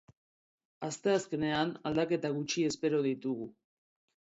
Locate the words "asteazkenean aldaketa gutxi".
0.87-2.67